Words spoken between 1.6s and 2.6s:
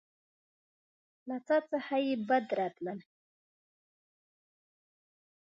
څخه يې بد